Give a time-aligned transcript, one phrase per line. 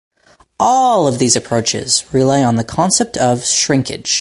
[0.59, 4.09] All of these approaches rely on the concept of shrinkage.